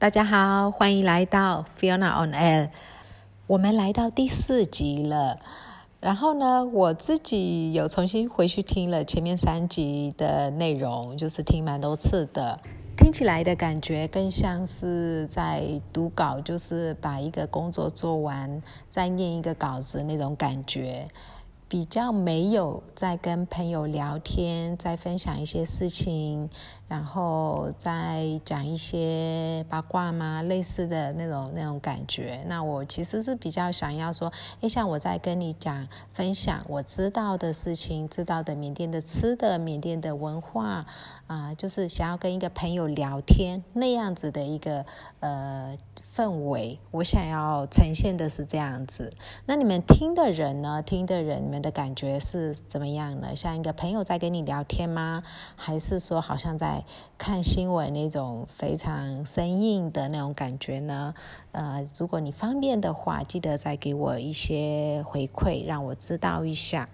[0.00, 2.70] 大家好，欢迎来到 Fiona on Air。
[3.46, 5.38] 我们来到第四集了。
[6.00, 12.58] 然后呢，我自己有重新回去听了前面三集的内容，就是听蛮多次的。
[12.96, 21.06] 听起来的感觉更像是在读稿，就是把一个工作做完，再念一个稿子那种感觉。
[21.70, 26.50] 比较没有在跟朋友聊天，在分享一些事情，
[26.88, 30.42] 然后再讲一些八卦吗？
[30.42, 32.44] 类似的那种那种感觉。
[32.48, 40.84] 那我其实是比较想要说，诶，像我在跟你讲分享我知道的事情，知道的缅甸的吃的，缅甸的文化
[41.28, 44.84] 啊，就是想要跟一个朋友聊天那样子的一个
[45.20, 45.78] 呃。
[46.20, 49.10] 氛围，我想要呈现的是这样子。
[49.46, 50.82] 那你们听的人呢？
[50.82, 53.34] 听的人，你们的感觉是怎么样呢？
[53.34, 55.22] 像一个朋友在跟你聊天吗？
[55.56, 56.84] 还是说好像在
[57.16, 61.14] 看新闻那种非常生硬的那种感觉呢？
[61.52, 66.90] 呃，如果你方便的话，记得再给我一些回馈，让我知道一下。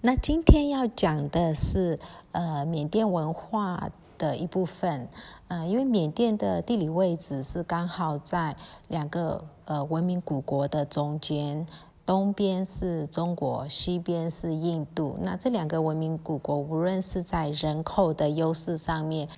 [0.00, 2.00] 那今天要讲的是
[2.32, 3.90] 呃，缅甸文化。
[4.18, 5.08] 的一部分，
[5.48, 8.56] 呃，因为缅甸的地理位置是刚好在
[8.88, 11.66] 两个呃文明古国的中间，
[12.06, 15.16] 东边是中国，西边是印度。
[15.20, 19.28] 那这两个文明古国，无论是在人口的优势上面，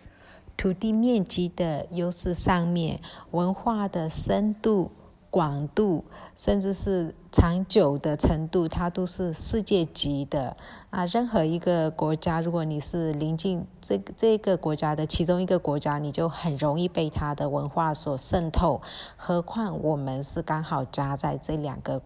[0.57, 4.91] 土地面积的优势上面，文化的深度。
[5.31, 10.57] 广度，甚至是长久的程度，它都是世界级的
[10.91, 11.05] 啊！
[11.07, 18.81] 任何一个国家，如果你是临近这这个国家的其中一个国家，你就很容易被它的文化所渗透。
[19.17, 22.01] 何况我们是刚好夹在这两个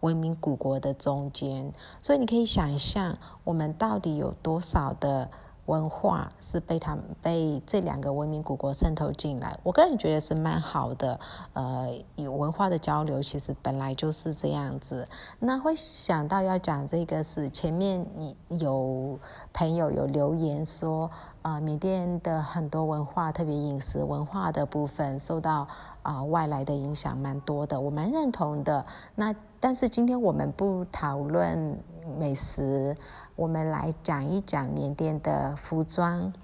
[0.00, 5.30] 文明古国的中间，所以你可以想象，我们到底有多少的。
[5.66, 11.18] 文化是被他们被这两个文明古国渗透进来，我个人觉得是蛮好的。
[11.54, 15.06] 呃，有文化的交流其实本来就是这样子。
[15.38, 19.18] 那会想到要讲这个是前面你有
[19.52, 21.10] 朋友有留言说，
[21.42, 25.66] 呃，缅甸的很多文化，特别饮食文化的部分受到
[26.02, 28.84] 啊外来的影响蛮多的，我蛮认同的。
[29.14, 31.82] 那但是今天我们不讨论
[32.18, 32.94] 美食。
[33.34, 36.34] 我们来讲一讲缅甸的服装。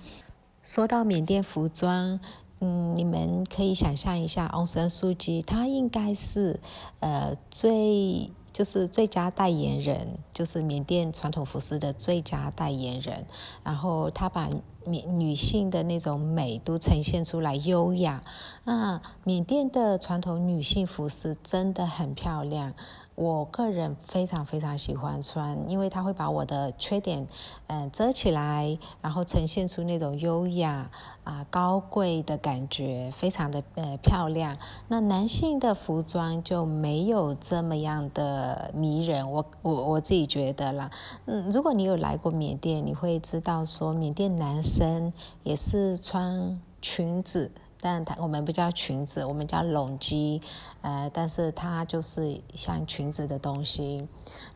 [0.63, 2.19] 说到缅甸服装，
[2.61, 6.59] 嗯，你们可以想象一下，昂山素季他应该是
[7.01, 13.27] 呃最就是最佳代言人，就是缅甸传统服饰的最佳代言人。
[13.63, 14.49] 然后他把
[14.87, 18.23] 缅女性的那种美都呈现出来，优雅
[18.65, 19.03] 啊！
[19.25, 22.73] 缅甸的传统女性服饰真的很漂亮。
[23.21, 27.29] 我个人非常非常喜欢穿，因为它会把我的缺点，
[27.67, 30.91] 嗯，遮起来，然后呈现出那种优雅
[31.23, 34.57] 啊、高贵的感觉，非常的呃漂亮。
[34.89, 40.91] 那男性的服装就没有这么样的迷人，我我我自己觉得啦。
[41.27, 47.53] 嗯，如果你有来过缅甸，你会知道说，缅甸男生也是穿裙子。
[47.81, 50.41] 但它我们不叫裙子，我们叫拢基，
[50.83, 54.07] 呃，但是它就是像裙子的东西。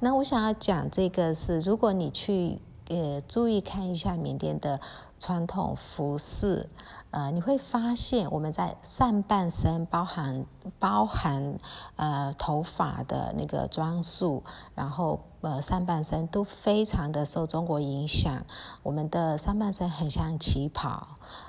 [0.01, 2.59] 那我想要讲这个是，如果你去
[2.89, 4.79] 呃注意看一下缅甸的
[5.19, 6.69] 传统服饰，
[7.11, 10.45] 呃，你会发现我们在上半身包含
[10.79, 11.59] 包含
[11.97, 14.43] 呃头发的那个装束，
[14.75, 18.45] 然后呃上半身都非常的受中国影响，
[18.83, 21.07] 我们的上半身很像旗袍。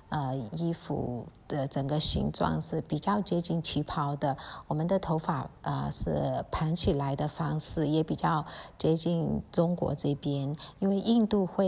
[0.10, 4.36] 呃，衣服的整个形状是比较接近旗袍的。
[4.68, 8.46] 我们的头发啊是盘起来的方式，也比较
[8.78, 10.56] 接近中国这边。
[10.80, 11.68] 因为印度会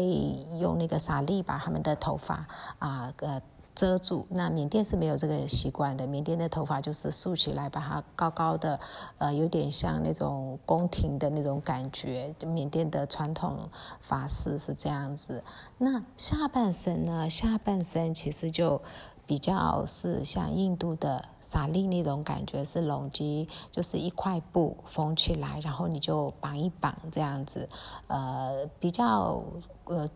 [0.59, 2.47] 用那个纱丽把他们的头发
[2.79, 3.41] 啊呃。
[3.77, 6.07] 遮住，那缅甸是没有这个习惯的。
[6.07, 8.79] 缅甸的头发就是竖起来，把它高高的，
[9.19, 12.33] 呃，有点像那种宫廷的那种感觉。
[12.43, 15.43] 缅甸的传统发饰是这样子。
[15.77, 17.29] 那下半身呢？
[17.29, 18.81] 下半身其实就
[19.27, 27.69] 比较是像印度的萨利那种感觉，是隆基，就是一块布缝起来，然后你就绑一绑这样子，
[28.07, 29.43] 呃，比较
[29.83, 30.09] 呃。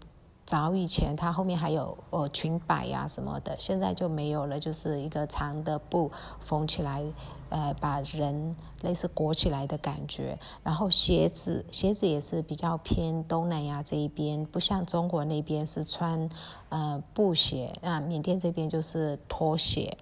[0.46, 7.02] 早以前，它后面还有呃裙摆呀什么的，现在就没有了，就是一个长的布缝起来，
[7.50, 10.38] 呃，把人类似裹起来的感觉。
[10.62, 16.28] 然后鞋子，鞋子也是比较偏东南亚这一边，不像中国那边是穿
[16.68, 19.98] 呃布鞋，那缅甸这边就是拖鞋。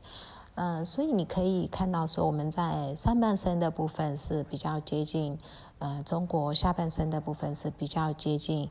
[0.56, 5.38] 嗯，所以你可以看到说，我们在上半身的部分是比较接近
[5.78, 8.70] 呃中国，下半身的部分是比较接近。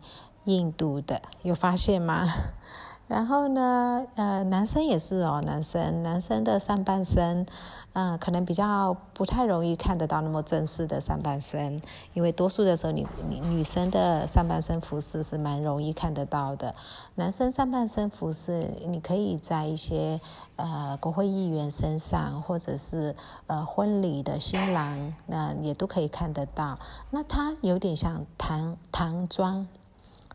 [0.57, 2.27] 印度的有发现吗？
[3.09, 7.47] 然后呢，呃，男生也是哦，男生男生的上半身，
[7.95, 11.81] 嗯，可能比较不太容易看得到那么正式的上半身，
[12.13, 16.75] 因为多数的时候，你你女生的上半身服饰是蛮容易看得到的。
[17.15, 20.21] 男生上半身服饰，你可以在一些
[20.57, 23.17] 呃国会议员身上，或者是
[23.47, 26.79] 呃婚礼的新郎，那也都可以看得到。
[27.11, 29.67] 那它有点像唐唐装。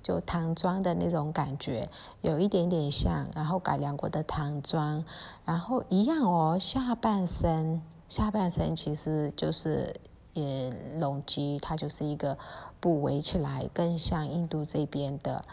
[0.03, 1.89] 就唐装的那种感觉，
[2.21, 5.03] 有一点点像，然后改良过的唐装，
[5.45, 6.57] 然后一样哦。
[6.59, 9.95] 下半身，下半身其实就是
[10.33, 12.38] 也隆基，它就是一个
[12.79, 15.44] 布围起来，更像印度这边的。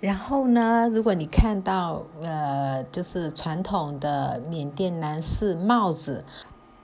[0.00, 6.24] 然后呢，如果你看到呃，就是传统的缅甸男士帽子。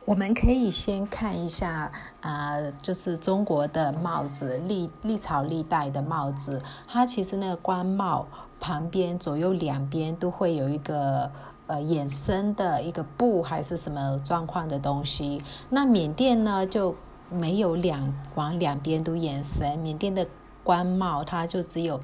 [0.09, 8.27] 我们可以先看一下啊，就是中国的帽子，历历朝历代的帽子，它其实那个官帽
[8.59, 11.31] 旁边左右两边都会有一个
[11.67, 15.43] 呃衍生的一个布还是什么状况的东西。
[15.69, 16.97] 那缅甸呢就
[17.29, 20.27] 没有两往两边都延伸，缅甸的
[20.65, 22.01] 官帽它就只有。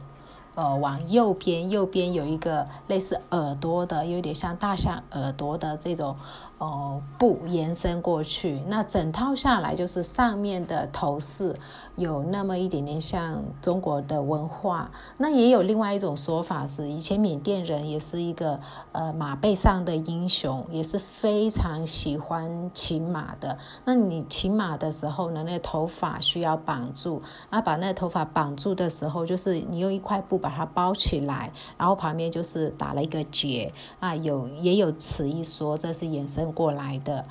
[0.55, 6.17] 呃，往右边，右边有一个类似耳朵的，有点像大象耳朵的这种
[6.59, 8.63] 哦布延伸过去。
[8.69, 11.57] 那整套下来就是上面的头饰
[11.97, 14.93] 有那么一点点像中国的文化。
[15.19, 18.61] 那也有另外一种说法是，以前缅甸人也是一个
[18.93, 23.59] 呃马背上的英雄，也是非常喜欢骑马的。
[23.85, 30.44] 那你骑马的时候呢，那个头发需要绑住，啊把那个头发绑住的时候，就是你用一块布。
[30.45, 37.25] 把它包起来，然后旁边就是打了一个结啊，有也有此一说，这是衍生过来的。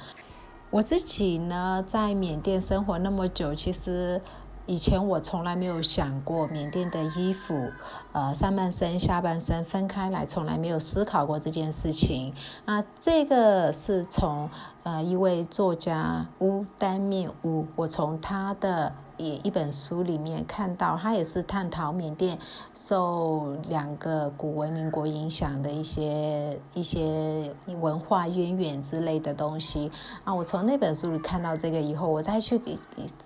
[0.72, 4.20] 我自己呢，在缅甸生活那么久，其实
[4.66, 7.72] 以前我从来没有想过缅甸的衣服，
[8.14, 12.34] 呃，上半身、下半身分开来，从来没有思考过这件事情。
[12.66, 14.50] 啊，这个是从
[14.82, 18.94] 呃一位作家乌丹面乌，我从他的。
[19.18, 22.38] 也一本书里面看到，他也是探讨缅甸
[22.74, 29.92] 受两个古文明国影响的一些一些文化渊源之类的东西
[30.24, 30.34] 啊。
[30.34, 32.60] 我从那本书里看到这个以后，我再去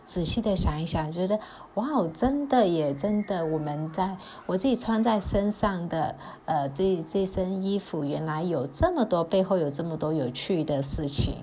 [0.06, 1.40] 仔细的想一想，觉得
[1.76, 11.36] 哇，真的也真的，我们在我自己穿在身上的呃这这身衣服，原来有这么多背后有这么多有趣的事情。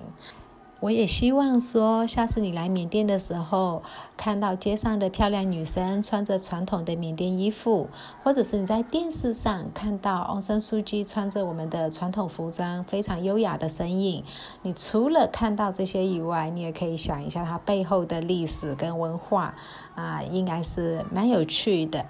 [0.85, 3.81] 我也希望说，下次你来缅甸的时候，
[4.15, 7.89] 看到街上的漂亮女生穿着传统的缅甸衣服，
[8.23, 14.23] 或者是你在电视上看到昂山素季穿着我们的传统服装，非常优雅的身影，
[14.61, 19.55] 你除了看到这些以外，你也可以想一下它背后的历史跟文化，
[19.95, 22.05] 啊，应该是蛮有趣的。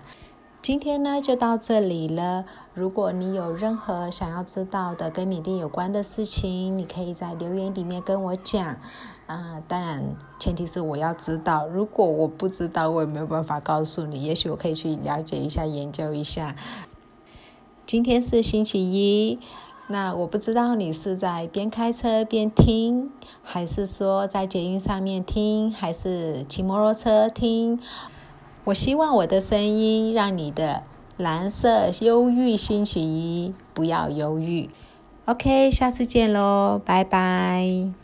[0.65, 2.43] 今天呢就到这里了。
[2.73, 8.75] 如果你有任何想要知道的跟缅甸有关的事情，你可以在留言里面跟我讲。
[9.27, 10.03] 啊，当然
[10.39, 11.67] 前提是我要知道。
[11.67, 14.23] 如果我不知道，我也没有办法告诉你。
[14.23, 16.55] 也许我可以去了解一下、研究一下。
[17.85, 19.37] 今天是星期一，
[19.85, 23.11] 那我不知道你是在边开车边听，
[23.43, 27.79] 还是说在捷运上面听，还是骑摩托车听。
[28.65, 30.83] 我希望我的声音让你的
[31.17, 34.69] 蓝色忧郁星期一不要忧郁。
[35.25, 37.95] OK，下次见喽，拜拜。